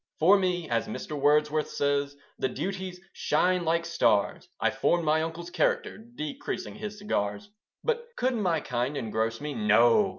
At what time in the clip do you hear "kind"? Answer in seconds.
8.61-8.97